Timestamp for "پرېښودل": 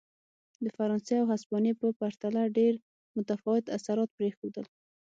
4.17-4.65